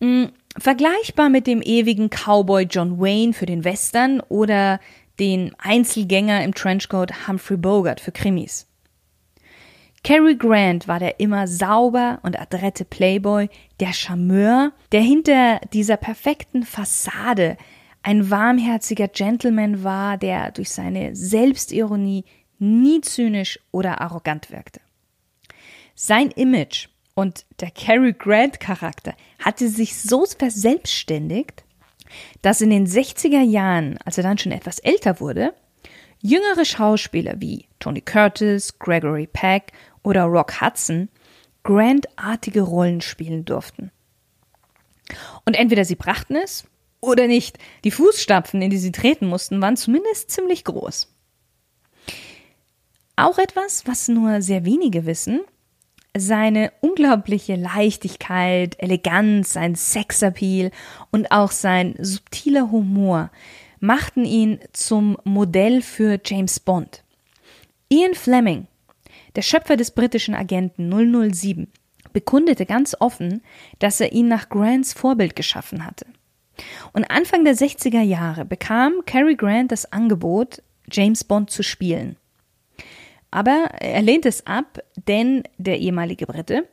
Hm, 0.00 0.30
vergleichbar 0.56 1.28
mit 1.28 1.46
dem 1.46 1.62
ewigen 1.62 2.08
Cowboy 2.10 2.64
John 2.64 3.00
Wayne 3.00 3.32
für 3.32 3.46
den 3.46 3.64
Western 3.64 4.20
oder 4.20 4.80
den 5.18 5.54
Einzelgänger 5.58 6.44
im 6.44 6.54
Trenchcoat 6.54 7.26
Humphrey 7.26 7.56
Bogart 7.56 8.00
für 8.00 8.12
Krimis. 8.12 8.67
Cary 10.08 10.36
Grant 10.36 10.88
war 10.88 11.00
der 11.00 11.20
immer 11.20 11.46
sauber 11.46 12.18
und 12.22 12.40
adrette 12.40 12.86
Playboy, 12.86 13.50
der 13.78 13.92
Charmeur, 13.92 14.72
der 14.90 15.02
hinter 15.02 15.60
dieser 15.74 15.98
perfekten 15.98 16.62
Fassade 16.62 17.58
ein 18.02 18.30
warmherziger 18.30 19.08
Gentleman 19.08 19.84
war, 19.84 20.16
der 20.16 20.50
durch 20.52 20.70
seine 20.70 21.14
Selbstironie 21.14 22.24
nie 22.58 23.02
zynisch 23.02 23.60
oder 23.70 24.00
arrogant 24.00 24.50
wirkte. 24.50 24.80
Sein 25.94 26.30
Image 26.30 26.88
und 27.14 27.44
der 27.60 27.70
Cary 27.70 28.14
Grant 28.14 28.60
Charakter 28.60 29.12
hatte 29.38 29.68
sich 29.68 30.00
so 30.00 30.24
verselbstständigt, 30.24 31.64
dass 32.40 32.62
in 32.62 32.70
den 32.70 32.86
60er 32.86 33.42
Jahren, 33.42 33.98
als 34.06 34.16
er 34.16 34.24
dann 34.24 34.38
schon 34.38 34.52
etwas 34.52 34.78
älter 34.78 35.20
wurde, 35.20 35.52
jüngere 36.20 36.64
Schauspieler 36.64 37.34
wie 37.38 37.66
Tony 37.78 38.00
Curtis, 38.00 38.78
Gregory 38.78 39.26
Peck 39.26 39.72
oder 40.02 40.24
Rock 40.24 40.60
Hudson 40.60 41.08
Grant-artige 41.64 42.62
Rollen 42.62 43.00
spielen 43.00 43.44
durften. 43.44 43.90
Und 45.44 45.54
entweder 45.54 45.84
sie 45.84 45.96
brachten 45.96 46.36
es 46.36 46.64
oder 47.00 47.26
nicht. 47.26 47.58
Die 47.84 47.90
Fußstapfen, 47.90 48.62
in 48.62 48.70
die 48.70 48.78
sie 48.78 48.92
treten 48.92 49.26
mussten, 49.26 49.60
waren 49.60 49.76
zumindest 49.76 50.30
ziemlich 50.30 50.64
groß. 50.64 51.12
Auch 53.16 53.38
etwas, 53.38 53.86
was 53.86 54.08
nur 54.08 54.42
sehr 54.42 54.64
wenige 54.64 55.04
wissen, 55.04 55.40
seine 56.16 56.72
unglaubliche 56.80 57.56
Leichtigkeit, 57.56 58.76
Eleganz, 58.78 59.52
sein 59.52 59.74
Sexappeal 59.74 60.70
und 61.10 61.30
auch 61.30 61.50
sein 61.50 61.94
subtiler 61.98 62.70
Humor 62.70 63.30
machten 63.80 64.24
ihn 64.24 64.58
zum 64.72 65.16
Modell 65.24 65.82
für 65.82 66.18
James 66.24 66.60
Bond. 66.60 67.04
Ian 67.88 68.14
Fleming, 68.14 68.66
der 69.38 69.42
Schöpfer 69.42 69.76
des 69.76 69.92
britischen 69.92 70.34
Agenten 70.34 70.90
007, 70.90 71.68
bekundete 72.12 72.66
ganz 72.66 72.96
offen, 72.98 73.40
dass 73.78 74.00
er 74.00 74.10
ihn 74.10 74.26
nach 74.26 74.48
Grants 74.48 74.92
Vorbild 74.92 75.36
geschaffen 75.36 75.86
hatte. 75.86 76.06
Und 76.92 77.04
Anfang 77.04 77.44
der 77.44 77.54
60er 77.54 78.02
Jahre 78.02 78.44
bekam 78.44 78.94
Cary 79.06 79.36
Grant 79.36 79.70
das 79.70 79.92
Angebot, 79.92 80.60
James 80.90 81.22
Bond 81.22 81.50
zu 81.50 81.62
spielen. 81.62 82.16
Aber 83.30 83.68
er 83.78 84.02
lehnte 84.02 84.28
es 84.28 84.44
ab, 84.44 84.80
denn 85.06 85.44
der 85.56 85.78
ehemalige 85.78 86.26
Brite 86.26 86.66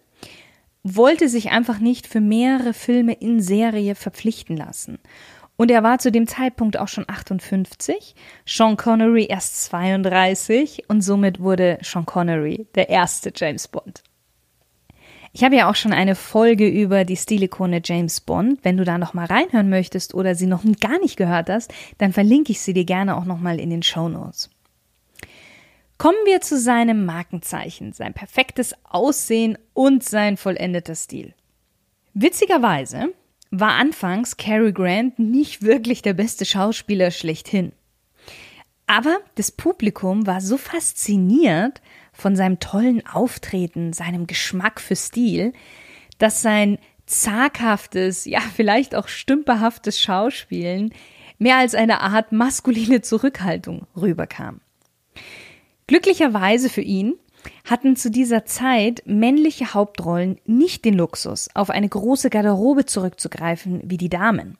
wollte 0.81 1.29
sich 1.29 1.51
einfach 1.51 1.77
nicht 1.77 2.07
für 2.07 2.19
mehrere 2.19 2.73
Filme 2.73 3.13
in 3.13 3.41
Serie 3.41 3.93
verpflichten 3.93 4.57
lassen. 4.57 4.97
Und 5.57 5.71
er 5.71 5.83
war 5.83 5.99
zu 5.99 6.11
dem 6.11 6.27
Zeitpunkt 6.27 6.77
auch 6.77 6.89
schon 6.89 7.05
58, 7.07 8.15
Sean 8.45 8.75
Connery 8.75 9.27
erst 9.29 9.63
32 9.65 10.89
und 10.89 11.01
somit 11.01 11.39
wurde 11.39 11.77
Sean 11.81 12.05
Connery 12.05 12.67
der 12.75 12.89
erste 12.89 13.31
James 13.33 13.67
Bond. 13.67 14.03
Ich 15.31 15.43
habe 15.43 15.57
ja 15.57 15.69
auch 15.69 15.75
schon 15.75 15.91
eine 15.91 16.15
Folge 16.15 16.65
über 16.67 17.03
die 17.03 17.17
Stilikone 17.17 17.81
James 17.83 18.21
Bond. 18.21 18.59
Wenn 18.63 18.77
du 18.77 18.85
da 18.85 18.97
noch 18.97 19.13
mal 19.13 19.25
reinhören 19.25 19.69
möchtest 19.69 20.13
oder 20.13 20.33
sie 20.33 20.47
noch 20.47 20.63
gar 20.79 20.97
nicht 20.99 21.17
gehört 21.17 21.49
hast, 21.49 21.73
dann 21.97 22.13
verlinke 22.13 22.53
ich 22.53 22.61
sie 22.61 22.73
dir 22.73 22.85
gerne 22.85 23.17
auch 23.17 23.25
noch 23.25 23.39
mal 23.39 23.59
in 23.59 23.69
den 23.69 23.83
Show 23.83 24.07
Notes. 24.07 24.49
Kommen 25.97 26.17
wir 26.25 26.39
zu 26.39 26.57
seinem 26.57 27.05
Markenzeichen, 27.05 27.91
sein 27.91 28.13
perfektes 28.13 28.75
Aussehen 28.83 29.57
und 29.73 30.03
sein 30.03 30.37
vollendeter 30.37 30.95
Stil. 30.95 31.33
Witzigerweise 32.13 33.09
war 33.59 33.73
anfangs 33.73 34.37
Cary 34.37 34.73
Grant 34.73 35.19
nicht 35.19 35.61
wirklich 35.61 36.01
der 36.01 36.13
beste 36.13 36.45
Schauspieler 36.45 37.11
schlechthin. 37.11 37.71
Aber 38.87 39.17
das 39.35 39.51
Publikum 39.51 40.27
war 40.27 40.41
so 40.41 40.57
fasziniert 40.57 41.81
von 42.13 42.35
seinem 42.35 42.59
tollen 42.59 43.05
Auftreten, 43.05 43.93
seinem 43.93 44.27
Geschmack 44.27 44.79
für 44.79 44.95
Stil, 44.95 45.53
dass 46.17 46.41
sein 46.41 46.77
zaghaftes, 47.05 48.25
ja 48.25 48.39
vielleicht 48.39 48.95
auch 48.95 49.07
stümperhaftes 49.07 49.99
Schauspielen 49.99 50.93
mehr 51.37 51.57
als 51.57 51.75
eine 51.75 52.01
Art 52.01 52.31
maskuline 52.31 53.01
Zurückhaltung 53.01 53.87
rüberkam. 53.95 54.61
Glücklicherweise 55.87 56.69
für 56.69 56.81
ihn 56.81 57.15
hatten 57.63 57.95
zu 57.95 58.11
dieser 58.11 58.45
Zeit 58.45 59.03
männliche 59.05 59.73
Hauptrollen 59.73 60.39
nicht 60.45 60.85
den 60.85 60.95
Luxus, 60.95 61.49
auf 61.53 61.69
eine 61.69 61.89
große 61.89 62.29
Garderobe 62.29 62.85
zurückzugreifen 62.85 63.81
wie 63.85 63.97
die 63.97 64.09
Damen. 64.09 64.57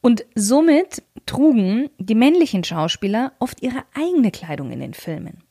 Und 0.00 0.24
somit 0.34 1.02
trugen 1.26 1.90
die 1.98 2.14
männlichen 2.14 2.64
Schauspieler 2.64 3.32
oft 3.38 3.62
ihre 3.62 3.84
eigene 3.94 4.30
Kleidung 4.30 4.70
in 4.70 4.80
den 4.80 4.94
Filmen. 4.94 5.42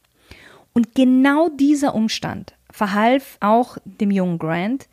Und 0.74 0.96
genau 0.96 1.50
dieser 1.50 1.94
Umstand 1.94 2.54
verhalf 2.72 3.38
auch 3.40 3.78
dem 3.86 4.12
jungen 4.12 4.40
Grant, 4.40 4.88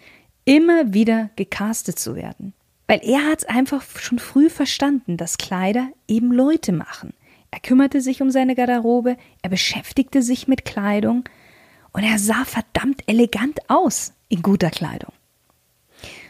immer 0.44 0.92
wieder 0.92 1.30
gecastet 1.36 1.98
zu 1.98 2.14
werden. 2.16 2.54
Weil 2.86 3.00
er 3.02 3.26
hat 3.26 3.40
es 3.40 3.44
einfach 3.44 3.82
schon 3.98 4.18
früh 4.18 4.48
verstanden, 4.48 5.16
dass 5.16 5.38
Kleider 5.38 5.88
eben 6.06 6.32
Leute 6.32 6.72
machen. 6.72 7.14
Er 7.50 7.60
kümmerte 7.60 8.00
sich 8.00 8.22
um 8.22 8.30
seine 8.30 8.54
Garderobe, 8.54 9.16
er 9.42 9.50
beschäftigte 9.50 10.22
sich 10.22 10.46
mit 10.46 10.64
Kleidung 10.64 11.24
und 11.96 12.04
er 12.04 12.18
sah 12.18 12.44
verdammt 12.44 13.02
elegant 13.06 13.58
aus 13.68 14.12
in 14.28 14.42
guter 14.42 14.68
Kleidung. 14.70 15.12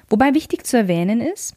Wobei 0.08 0.32
wichtig 0.32 0.64
zu 0.64 0.76
erwähnen 0.76 1.20
ist, 1.20 1.56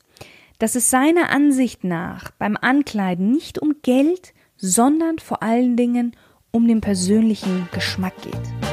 dass 0.57 0.73
es 0.73 0.89
seiner 0.89 1.29
Ansicht 1.29 1.83
nach 1.83 2.31
beim 2.31 2.57
Ankleiden 2.59 3.31
nicht 3.31 3.59
um 3.59 3.75
Geld, 3.83 4.33
sondern 4.57 5.19
vor 5.19 5.43
allen 5.43 5.77
Dingen 5.77 6.15
um 6.49 6.67
den 6.67 6.81
persönlichen 6.81 7.69
Geschmack 7.71 8.19
geht. 8.23 8.68